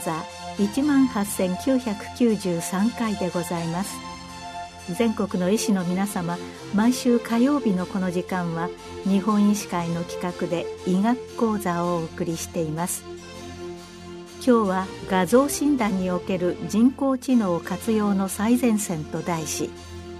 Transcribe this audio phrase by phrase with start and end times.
[0.00, 0.12] 座
[0.58, 4.10] 18,993回でございます。
[4.94, 6.38] 全国の医師の皆様
[6.74, 8.68] 毎週火曜日のこの時間は
[9.04, 13.04] 日本医師会の企画で医学講座をお送りしています。
[14.44, 19.68] 今日は画像診断における人工知能活用の最前線と題し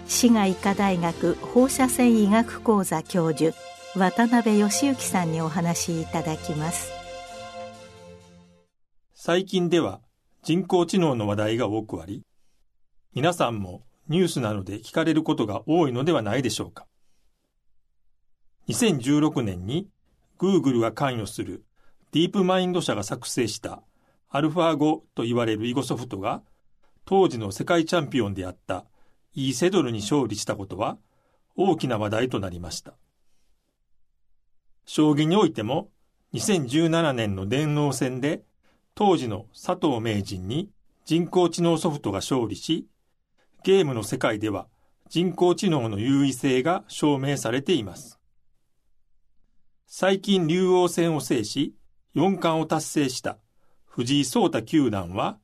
[0.07, 3.57] 滋賀医科大学放射線医学講座教授
[3.97, 7.00] 渡辺義之さんにお話しいただきます。
[9.33, 10.01] 最近では
[10.43, 12.25] 人工知能の話題が多くあり
[13.15, 16.89] 皆さんもニュースなどで聞かれることが多いのではないでしょうか
[18.69, 19.87] 2016年に
[20.37, 21.63] Google が関与する
[22.11, 23.85] ディープマインド社が作成した
[24.31, 26.43] アルファ語と言われる囲碁ソフトが
[27.05, 28.85] 当時の世界チャンピオンであった
[29.35, 30.99] イーセドルに勝利したことは
[31.55, 32.95] 大きな話題となりました。
[34.87, 35.89] 将棋においても
[36.35, 38.43] 2017年の電脳戦で
[39.01, 40.69] 当時の佐藤名人に
[41.07, 42.87] 人工知能ソフトが勝利し、
[43.65, 44.67] ゲームの世界では
[45.09, 48.19] 人工知能の優位性が証明されています。
[49.87, 51.75] 最近竜王戦を制し、
[52.13, 53.39] 四冠を達成した
[53.87, 55.39] 藤井聡太九段は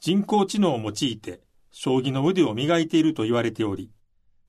[0.00, 3.90] 人工知能を用いて将棋の腕を磨いていると言われており、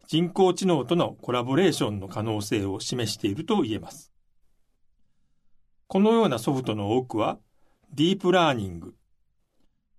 [0.06, 4.12] 人工知能とのコラボレーションの可能性を示していると言えます。
[5.88, 7.40] このようなソフトの多くは、
[7.92, 8.94] ディープラーニング。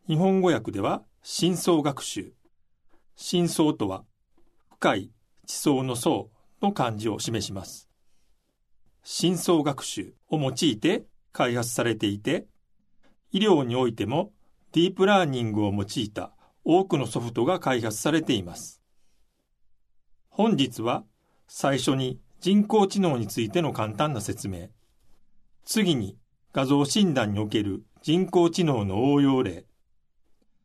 [0.07, 2.33] 日本語訳では、深層学習。
[3.17, 4.05] 深層とは、
[4.71, 5.11] 深い
[5.47, 6.31] 地層の層
[6.63, 7.91] の漢字を示します。
[9.03, 12.47] 深層学習を用いて開発されていて、
[13.33, 14.33] 医療においても
[14.73, 16.33] ディープラーニングを用いた
[16.65, 18.81] 多くのソフトが開発されています。
[20.29, 21.05] 本日は
[21.49, 24.69] 最初に人工知能についての簡単な説明。
[25.65, 26.17] 次に
[26.53, 29.67] 画像診断における人工知能の応用例。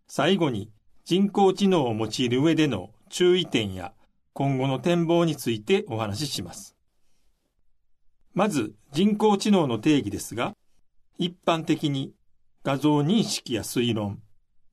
[0.08, 0.72] 最後に
[1.04, 3.92] 人工知能を用いる上での注意点や
[4.32, 6.78] 今後の展望についてお話しします。
[8.34, 10.54] まず人工知能の定義ですが、
[11.18, 12.14] 一般的に
[12.64, 14.22] 画像認識や推論、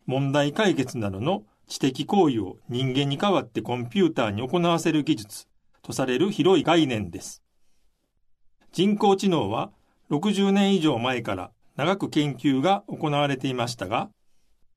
[0.06, 5.48] 問題解決などの知的行為を人間に代わってコンピューターに行わせる技術
[5.82, 7.42] とされる広い概念です。
[8.70, 9.72] 人工知能は
[10.10, 14.10] 60年以上前から長く研究が行われていましたが、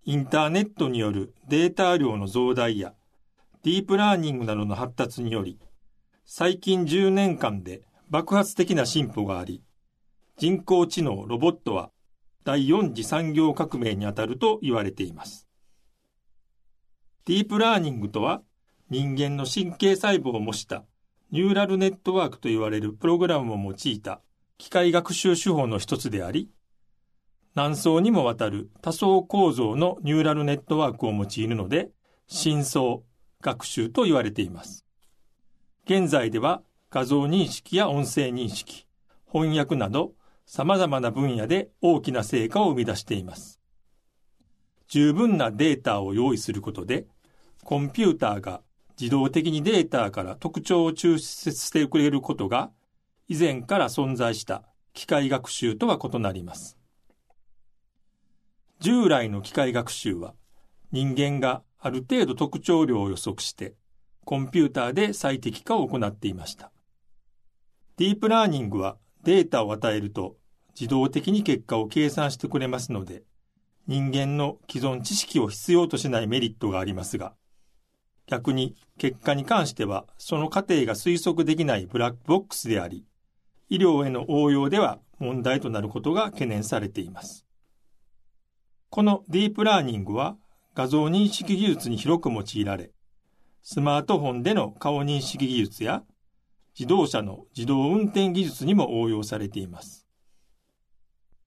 [0.05, 2.93] インターネットによるデータ量の増大や
[3.63, 5.59] ディープラーニングなどの発達により、
[6.25, 9.63] 最近10年間で爆発的な進歩があり、
[10.37, 11.89] 人工知能ロボットは
[12.43, 15.47] 第4次産業革命にあたると言われています。
[17.25, 18.43] ディープラーニングとは
[18.89, 20.85] 人間の神経細胞を模した
[21.31, 24.21] ニューラルネットワークと言われるプログラムを用いた
[24.59, 26.51] 機械学習手法の一つであり、
[27.55, 31.89] 何層にもわたる多層構造のニューラルネットワークを用いるので、
[32.27, 33.03] 深層
[33.41, 34.85] 学習と言われています。
[35.85, 38.85] 現在では画像認識や音声認識、
[39.31, 40.11] 翻訳など
[40.45, 43.61] 様々な分野で大きな成果を生み出しています。
[44.89, 47.07] 十分なデータを用意することで、
[47.63, 48.63] コンピューターが
[48.99, 52.71] 自動的にデータから特徴を抽出してくれることが
[53.29, 56.77] 以前から存在した機械学習とは異なります。
[58.85, 60.35] 従来の機械学習は
[60.91, 63.73] 人間がある程度特徴量を予測して
[64.25, 66.71] コンピューターで最適化を行っていました。
[67.97, 70.35] ディープラーニングはデータを与えると
[70.79, 73.23] 自動的に結果を計算してくれますので
[73.87, 77.33] 人間の既存知識を必要としないメリットがありますが
[78.27, 83.03] 逆に結果に関してはその過程が推測できないブラックボックスであり
[83.67, 87.45] 医療への応用では問題となることが懸念されています。
[88.95, 90.37] このディープラーニングは
[90.73, 92.91] 画像認識技術に広く用いられ、
[93.61, 96.03] スマートフォンでの顔認識技術や
[96.79, 100.07] 自動車の自動運転技術にも応用されています。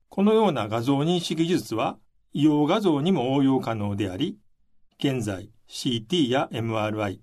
[0.09, 1.97] このような画像認識技術は
[2.33, 4.37] 医療画像にも応用可能であり、
[4.99, 7.17] 現在 CT や MRI、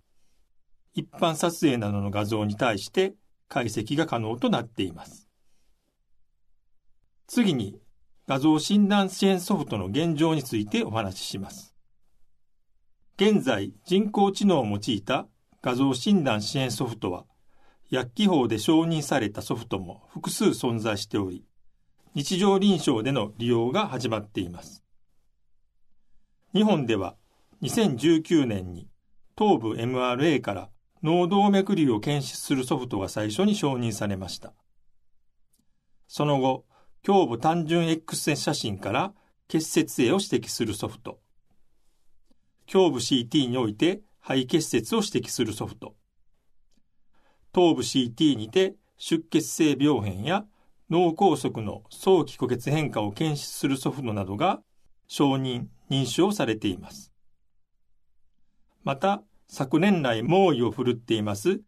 [0.95, 3.15] 一般撮影などの画像に対して
[3.47, 5.29] 解析が可能となっています。
[7.29, 7.79] 次に
[8.29, 11.77] 画像診断支援ソフトの現状についてお話しします。
[13.17, 15.29] 現在、人工知能を用いた
[15.63, 17.25] 画像診断支援ソフトは、
[17.89, 21.45] 薬機法で承認されたソフトも複数存在しており、
[22.15, 24.83] 日常臨床での利用が始まっています。
[26.53, 27.17] 日本では
[27.63, 28.89] 2019年に
[29.39, 30.71] 東部 MRA から
[31.03, 34.53] 脳動脈瘤を検出するソフトが最初に承認されました。
[36.09, 36.66] その後、
[37.07, 39.15] 胸部単純 X 線写真から
[39.47, 41.21] 結節栄を指摘するソフト。
[42.73, 45.95] 胸部 CT において肺結節を指摘するソフト。
[47.53, 50.47] 頭部 CT にて出血性病変や
[50.91, 54.61] 脳梗塞の早期枯血変化を検出するソフトなどが
[55.07, 57.13] 承認、認証されています。
[58.83, 61.61] また、昨年来猛威を振るっています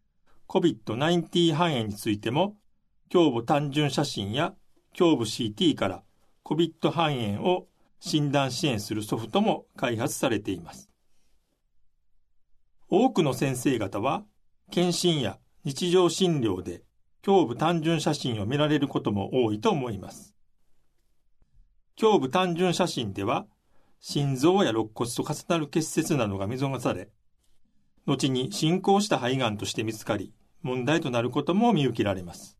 [0.49, 2.57] COVID-19 肺炎についても、
[3.13, 4.53] 胸部単純写真や
[4.97, 6.03] 胸部 CT から
[6.45, 7.67] COVID 肺炎を
[7.99, 10.89] 診断支援するソフトも開発されています。
[12.89, 14.23] 多くの先生方は、
[14.71, 16.81] 検診や日常診療で
[17.25, 20.33] 胸部単純写真を見られることも多いと思います。
[22.01, 23.45] 胸部単純写真では、
[23.99, 27.09] 心臓や肋骨と重なる結節などが見逃され、
[28.05, 32.58] 後に進行した肺がんとして見つかり、問題となることも見受けられます。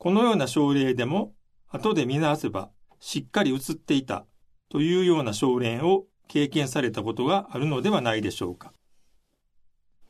[0.00, 1.34] このような症例でも、
[1.68, 2.70] 後で見直せば、
[3.00, 4.24] しっかり映っていた
[4.70, 8.72] というような症例を経験されたことがあるのではないでしょうか。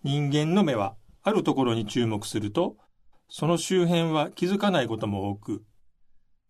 [0.05, 0.95] 人間の目は
[1.25, 2.77] あるところに注目すると、
[3.29, 5.65] その周辺は気づかないことも多く、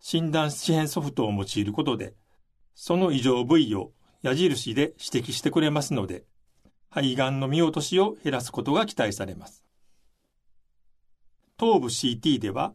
[0.00, 2.12] 診断支援ソフトを用いることで、
[2.74, 6.24] その異常部位を矢印で指摘してくれますので、
[6.90, 9.64] 肺がんの見落としを減らすことが期待されます。
[11.56, 12.74] 頭部 CT では、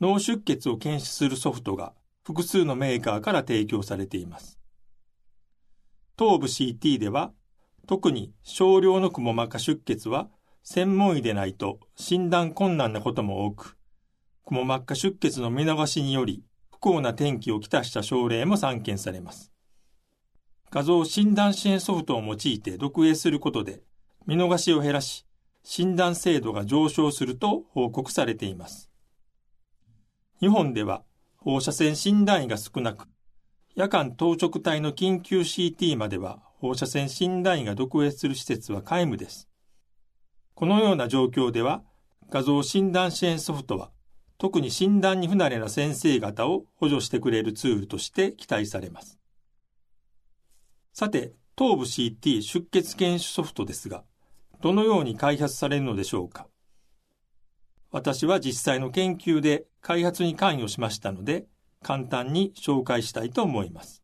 [0.00, 4.58] 脳出血を検出するソフトが複数のメーカーから提供されています。
[6.16, 7.32] 頭部 CT では、
[7.86, 10.28] 特に少量のくも膜下出血は
[10.62, 13.76] 専門医でないと診断困難なことも多く、
[14.44, 19.52] くも膜下出血の見逃しにより不幸な転機をきたした症例も散見されます。
[20.70, 23.82] 画像診断支援ソフトを用いて読影することで
[24.26, 25.24] 見逃しを減らし、
[25.62, 28.90] 診断精度が上昇すると報告されています。
[30.40, 31.02] 日本では
[31.38, 33.06] 放射線診断医が少なく、
[33.74, 39.48] 夜間当直帯の緊急 CT までは放射線診断医が読影する施設は皆無です。
[40.54, 41.82] このような状況では、
[42.30, 43.90] 画像診断支援ソフトは、
[44.38, 49.18] 特に診断に不慣れな先生方を補助してくれるツールとして期待されます。
[50.92, 54.04] さて、頭部 CT 出血検出ソフトですが、
[54.60, 56.46] どのように開発されるのでしょうか
[57.96, 61.46] 私は実際の研究で開発に関与しましたので、
[61.82, 64.02] 簡単に紹介したいと思います。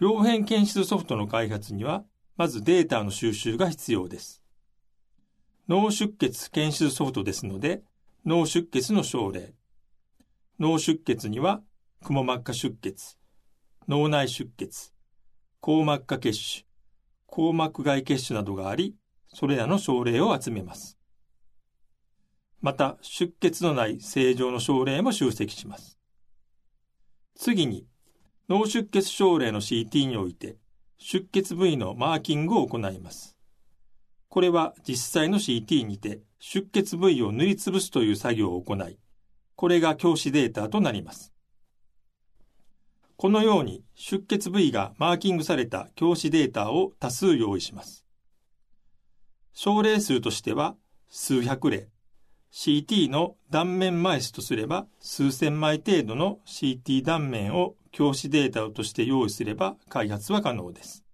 [0.00, 2.02] 病変検出ソフトの開発には、
[2.38, 4.40] まずデータの収集が必要です。
[5.68, 7.82] 脳出血検出ソフトですので、
[8.24, 9.52] 脳出血の症例。
[10.58, 11.60] 脳出血には、
[12.02, 13.18] くも膜下出血、
[13.86, 14.94] 脳内出血、
[15.60, 16.64] 硬膜下血腫、
[17.30, 18.96] 硬膜外血腫などがあり、
[19.28, 20.93] それらの症例を集めます。
[22.64, 25.98] また、出血のない正常の症例も集積します。
[27.34, 27.86] 次に、
[28.48, 30.56] 脳出血症例の CT において、
[30.96, 33.36] 出血部位のマーキングを行います。
[34.30, 38.98] これは実際の CT にて出血部位を塗りつぶすという作業を行い、
[39.56, 41.34] これが教師データとなります。
[43.16, 48.06] このように出血部位がマーキングされた教師データを多数用意します。
[49.52, 50.76] 症例数としては
[51.10, 51.90] 数百例、
[52.54, 61.04] CT の断面枚数とすれば数千枚程度の CT 断面を教師データとして用意すれば開発は可能です。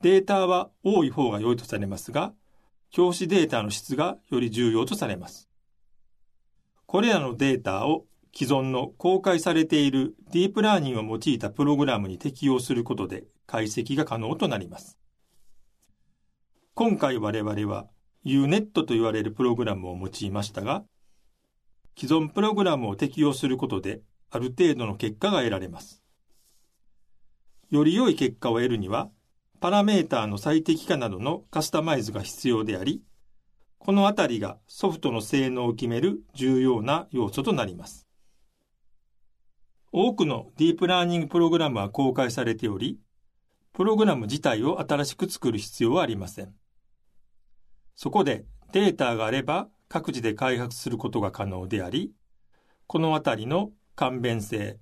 [0.00, 2.32] データは多い方が良いとされますが、
[2.90, 5.50] 教師データの質がより重要とされます。
[6.86, 14.98] これらのデータを既存の公開されているディープラーニングを用いたプログラムに適用することで解析が可能となります。
[16.74, 17.86] 今回我々は
[18.24, 20.84] UNET と言われるプログラムを用いましたが、
[21.98, 24.00] 既存プログラムを適用することで
[24.30, 26.02] ある程度の結果が得られます。
[27.70, 29.10] より良い結果を得るには、
[29.60, 33.02] パラメーターの最適化などのカスタマイズが必要であり、
[33.78, 38.06] このあたりがソフトの性能を決める重要な要素となります。
[39.90, 42.98] 多くのディープラーニングプログラムは公開されており、
[43.72, 46.54] プログラム自体を新しく作る必要はありません。
[47.94, 52.12] そこでデータがあれば各自で開発することが可能であり、
[52.86, 54.78] このあたりの簡便性、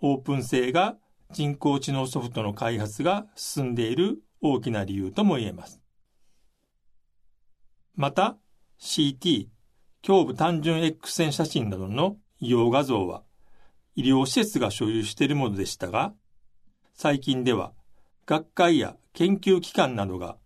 [0.00, 0.96] オープン性が
[1.32, 5.80] 人工知能ソフトの開発が進んでいる大きな理由とも言えます。
[7.94, 8.36] また、
[8.80, 9.48] CT、
[10.06, 13.22] 胸部単純 X 線写真などの医療画像は、
[13.94, 16.14] 医療施設が所有しているものでしたが、
[16.94, 17.72] 最近では、
[18.26, 20.36] 学会や研究機関などが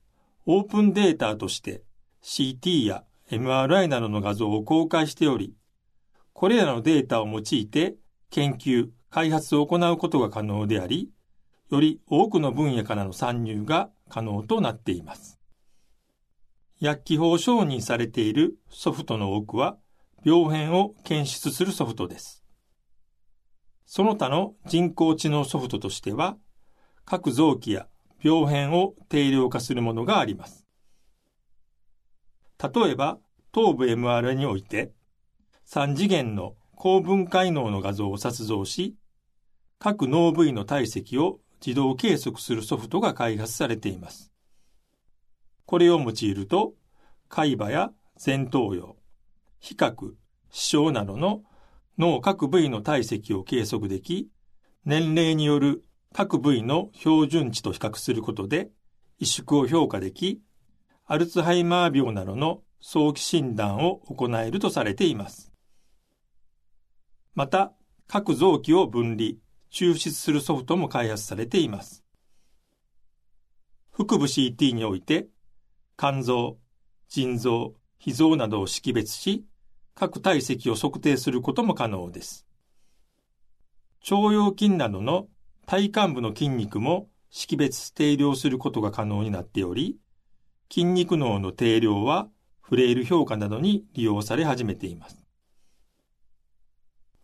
[0.47, 1.83] オープンデータとして
[2.23, 5.55] CT や MRI などの画像を公開しており、
[6.33, 7.97] これらのデータを用いて
[8.31, 11.11] 研究、開発を行うことが可能であり、
[11.71, 15.39] より多くの分野からの参入が可能となっています。
[16.81, 19.77] 薬機法承認されているソフトの多くは、
[20.25, 22.45] 病変を検出するソフトです。
[23.85, 26.37] その他の人工知能ソフトとしては、
[27.05, 27.87] 各臓器や
[28.23, 30.60] 病変を定量化するものがあります。
[32.63, 33.19] 例えば、
[33.53, 34.93] 頭部 MR において、
[35.67, 38.97] 3次元の高分解脳の画像を撮像し、
[39.79, 44.31] 各脳部位の体積を自動計測するソフトが開発されています。
[45.65, 46.75] これを用いると、
[47.29, 47.93] 海馬や
[48.25, 48.97] 前頭葉、
[49.61, 50.13] 比較、
[50.51, 51.43] 視床などの
[51.99, 54.29] 脳各部位の体積を計測でき、
[54.85, 58.71] 年齢による各部位の標準値と比較することで、
[59.21, 60.43] 萎縮を評価でき、
[61.13, 65.51] アルツハイマー病などの早期診断を行えるとされています。
[67.35, 67.73] また、
[68.07, 69.33] 各臓器を分離、
[69.73, 72.05] 抽出するソフトも開発されています。
[73.91, 75.27] 腹部 CT において、
[75.99, 76.59] 肝臓、
[77.09, 79.45] 腎臓、脾臓などを識別し、
[79.97, 82.47] 各体積を測定することも可能です。
[84.09, 85.27] 腸腰筋などの
[85.67, 89.99] 体幹部の筋肉も識別定量することが可能になっており、
[90.71, 92.29] 筋肉脳の定量は
[92.61, 95.27] フレイル評価などに利用され始めています。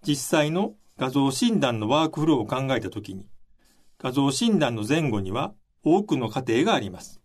[0.02, 3.26] 実際の画像診断のワークフローを考えたときに、
[3.98, 7.20] 画像診断の前後には多くの過程があります。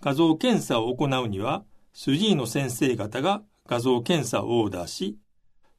[0.00, 5.18] 画像検査を行うには、主治医の先生方が画像検査をオーダーし、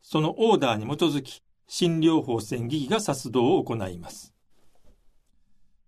[0.01, 4.33] そのオーダーに基づき、診療法線技器が撮動を行います。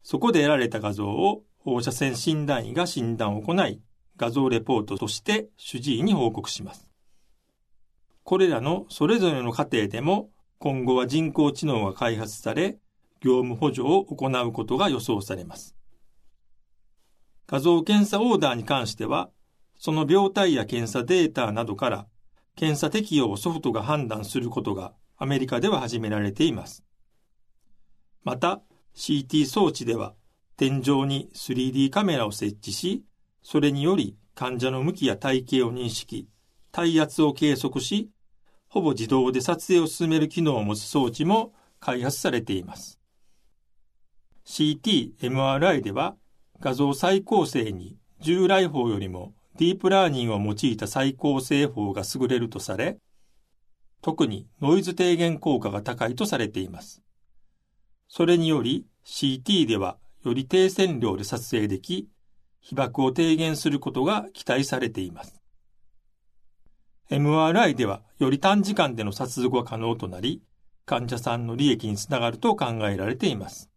[0.04, 3.82] そこで得られた画像を放射線診断医が診断を行い、
[4.18, 6.88] 画像レポートとして主治医に報告します。
[8.24, 12.78] これらのそれぞれの過程でも今後は人工知能が開発され、
[13.20, 15.76] 業務補助を行うことが予想されます。
[17.48, 19.30] 画像検査オーダーに関しては、
[19.78, 22.08] その病態や検査データなどから
[22.56, 26.84] 検査適用をソフトが判断することがアメリカでは始められています。
[28.24, 28.62] また、
[28.96, 30.14] CT 装置では
[30.62, 33.04] 天井に 3D カメラを設置し、
[33.42, 36.28] それにより患者の向きや体型を認識、
[36.72, 38.12] 体圧を計測し、
[38.70, 43.00] ほぼ自動で撮影を進める機能を持つ装置も開発されています。
[44.46, 46.16] CT、MRI では
[46.60, 53.00] 画像再構成に従来法よりもディープラーニングを用いた再構成法が優れるとされ、
[54.04, 57.02] 特にノイズ低減効果が高いとされています。
[58.08, 62.08] それにより CT ではより低線量で撮影でき、
[62.60, 65.42] 被爆を低減することが期待されています。
[67.10, 70.42] MRI ではより短時間での撮影が可能となり、
[70.86, 73.70] 患者さんの利益につながると考えられています。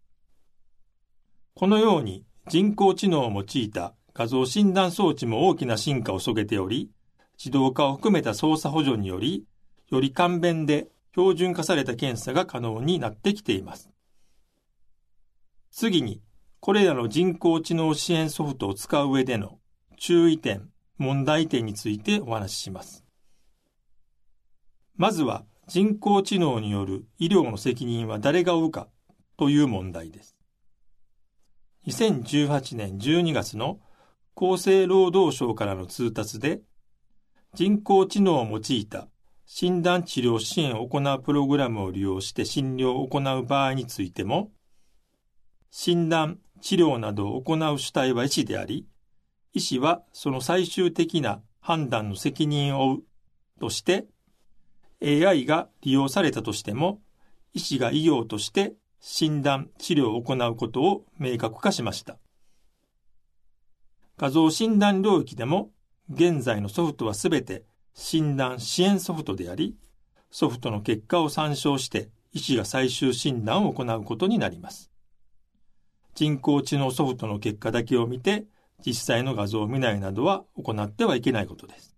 [1.54, 6.90] このように人工知能を用いた画像診断装置も大きな進化を遂げており、
[7.38, 9.44] 自動化を含めた操作補助により、
[9.90, 13.90] より簡便で標準化された検査が可能になってきています。
[15.70, 16.20] 次に、
[16.64, 19.59] これらの人工知能支援ソフトを使う上での
[19.99, 23.04] 注意点、問題点についてお話しします。
[24.97, 28.88] まずは人工知能による医療の責任は誰が負うか
[29.37, 30.38] という問題です。
[31.87, 33.78] 2018年12月の
[34.35, 36.62] 厚生労働省からの通達で、
[37.52, 39.09] 人工知能を用いた
[39.44, 44.50] 診断治療支援を行うプログラムを利用して診療を行う場合についても、
[45.71, 48.87] 診断、治療などを行う主体は医師であり、
[49.52, 53.02] 医師はその最終的な判断の責任を負う
[53.61, 54.06] として、
[55.02, 57.02] AI が利用されたとしても、
[57.52, 62.16] 医師が医療として診断、治療を行うことを明確化しました。
[64.16, 65.71] 画像診断領域でも、
[66.09, 69.76] 現在のソフトはすべて診断支援ソフトであり、
[70.30, 74.93] ソフトの結果を参照して医師が最終診断を行うことになります。
[76.14, 78.47] 人工知能ソフトの結果だけを見て、
[78.85, 81.97] 実際の画像を見ないなどは行ってはいけないことです。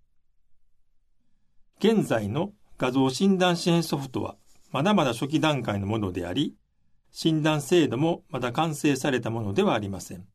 [1.79, 4.37] 現在の画像診断支援ソフトは
[4.71, 6.55] まだまだ初期段階のものであり、
[7.11, 10.27] 診断制度もまだ完成されたものではありません。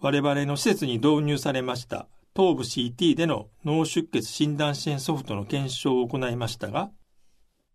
[0.00, 6.90] 我々の施設に導入されました頭部 CT での脳出血診断支援ソフトの検証を行いましたが、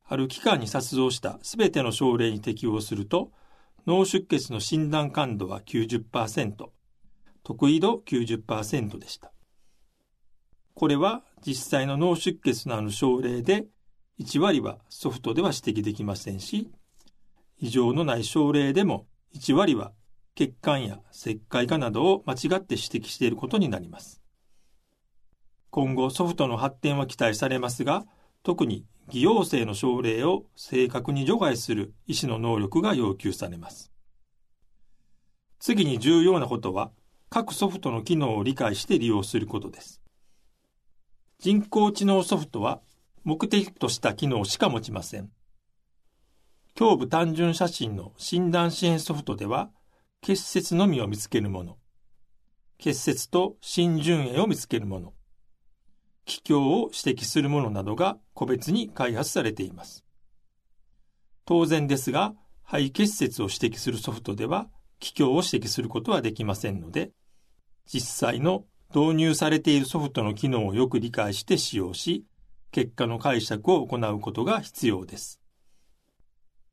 [0.08, 3.32] ある期間に撮像したすべての症例に適用すると、
[3.86, 6.70] 脳出血の診断感度は90%、
[7.44, 9.32] 得意度90%でした。
[10.74, 13.66] これは実際の脳出血のある症例で
[14.20, 16.72] 1割はソフトでは指摘できませんし、
[17.60, 19.92] 異常のない症例でも1割は
[20.36, 24.22] 血管や石灰化などを間違って指摘していることになります。
[25.70, 28.06] 今後ソフトの発展は期待されますが、
[28.44, 33.92] 特に偽陽性の症例を正確に除外する医師の能力が要求されます。
[35.60, 36.92] 次に重要なことは、
[37.30, 40.02] 各ソフトの機能を理解して利用することです。
[41.40, 42.82] 人工知能ソフトは
[43.24, 45.32] 目的とした機能しか持ちません。
[46.80, 49.72] 胸部単純写真の診断支援ソフトでは、
[50.22, 51.78] 結節のみを見つけるもの、
[52.78, 55.14] 結節と心順栄を見つけるもの、
[56.26, 60.04] 気境を指摘するものなどが個別に開発されています。
[61.46, 64.68] 当然ですが、肺結節を指摘するソフトでは、
[65.00, 67.12] 気境を指摘することはできませんので、
[67.86, 72.26] 実際の導入されているソフトの機能をよく理解して使用し、
[72.72, 75.40] 結果の解釈を行うことが必要です。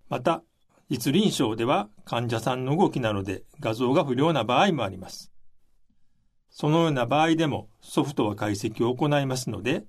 [0.08, 0.42] また、
[0.88, 5.31] 実臨床では患者さんの動きなどで画像が不良な場合もあります。
[6.52, 9.86] そのような場合でもソフトは解析を行いますので、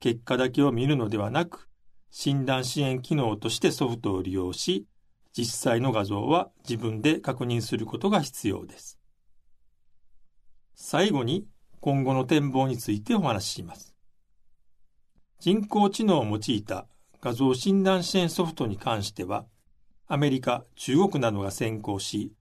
[0.00, 1.68] 結果だけを見るのではなく、
[2.10, 4.86] 診断支援機能としてソフトを利用し、
[5.36, 8.98] 実際の画像は自分で確認することが必要です。
[10.74, 11.46] 最後に
[11.80, 13.94] 今後の展望についてお話しします。
[15.40, 16.86] 人工知能を用いた
[17.20, 19.44] 画像診断支援ソフトに関しては、
[20.06, 22.32] アメリカ、中国などが先行し、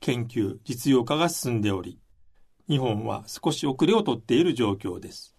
[0.00, 1.98] 研究、実用化が進んでおり、
[2.68, 5.36] 日本は少し遅れをとっている状況です。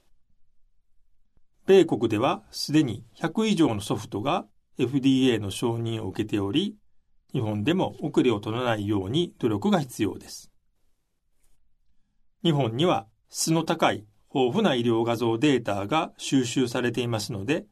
[1.65, 4.45] 米国ではすでに100以上のソフトが
[4.77, 6.75] FDA の承認を受けており、
[7.33, 10.51] 日本でも遅れを取らないように努力が必要です。
[12.43, 17.65] 日本には質の高い豊富な医療画像データが収集されていますので、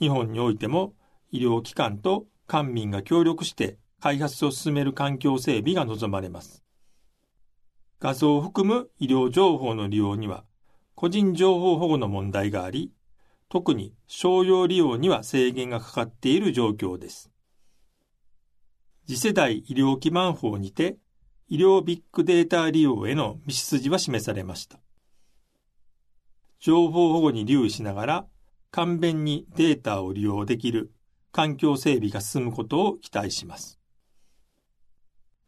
[0.00, 0.94] 日本においても
[1.30, 6.64] 医療機関と官民が協力して開発を進める環境整備が望まれます。
[8.00, 10.44] 画像を含む医療情報の利用には
[10.94, 12.92] 個人情報保護の問題があり、
[13.48, 17.30] 特に商用利用には制限がかかっている状況です。
[19.06, 20.96] 次世代医療基盤法にて
[21.48, 24.80] 医療ビッグデータ利用への道筋は示されました。
[26.60, 28.26] 情報保護に留意しながら
[28.70, 30.92] 簡便にデータを利用できる
[31.32, 33.78] 環境整備が進むことを期待します。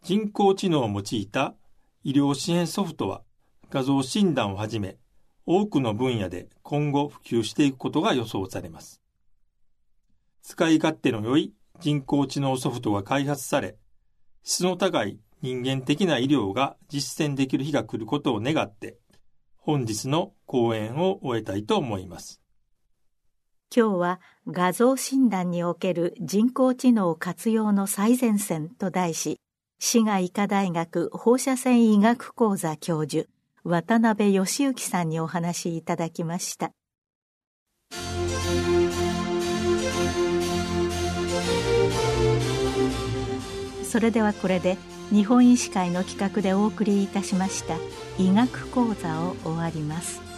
[0.03, 1.55] 人工知能を用いた
[2.03, 3.23] 医療支援ソフトは
[3.71, 4.97] 画像診断をはじめ、
[5.45, 9.03] 多くの分野で今後普及していくことが予想されます。
[10.43, 13.77] 使い勝手の良い人工知能ソフトが開発され、
[14.43, 18.99] 質の高い人間的な医療が実践できる日が来ることを願って、
[19.57, 22.41] 本日の講演を終えたいと思います。
[23.75, 29.39] 今日は画像診断における人工知能活用の最前線と題し、
[29.83, 33.27] 滋賀医科大学放射線医学講座教授
[33.65, 36.73] 渡辺義之さんにお話いただきました。
[43.83, 44.77] それではこれで
[45.11, 47.75] 日本医師会の企画でお送りいたしました
[48.19, 50.30] 医学講座を終わります。